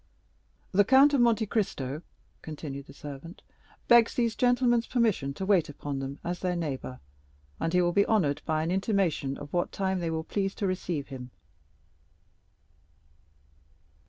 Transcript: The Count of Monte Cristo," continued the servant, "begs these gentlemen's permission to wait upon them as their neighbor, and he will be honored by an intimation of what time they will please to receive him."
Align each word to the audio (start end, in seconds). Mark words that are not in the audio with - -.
The 0.71 0.83
Count 0.83 1.13
of 1.13 1.21
Monte 1.21 1.45
Cristo," 1.45 2.01
continued 2.41 2.87
the 2.87 2.91
servant, 2.93 3.43
"begs 3.87 4.15
these 4.15 4.35
gentlemen's 4.35 4.87
permission 4.87 5.31
to 5.35 5.45
wait 5.45 5.69
upon 5.69 5.99
them 5.99 6.17
as 6.23 6.39
their 6.39 6.55
neighbor, 6.55 6.99
and 7.59 7.71
he 7.71 7.83
will 7.83 7.91
be 7.93 8.07
honored 8.07 8.41
by 8.43 8.63
an 8.63 8.71
intimation 8.71 9.37
of 9.37 9.53
what 9.53 9.71
time 9.71 9.99
they 9.99 10.09
will 10.09 10.23
please 10.23 10.55
to 10.55 10.65
receive 10.65 11.09
him." 11.09 11.29